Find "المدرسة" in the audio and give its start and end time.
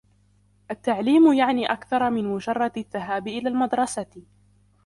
3.49-4.23